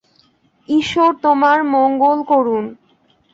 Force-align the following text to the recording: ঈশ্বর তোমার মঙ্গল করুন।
ঈশ্বর 0.69 1.11
তোমার 1.23 1.57
মঙ্গল 1.73 2.17
করুন। 2.23 2.63